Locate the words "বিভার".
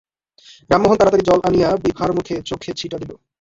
1.83-2.09